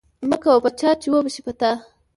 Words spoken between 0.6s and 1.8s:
په چا ،چې وبشي په تا.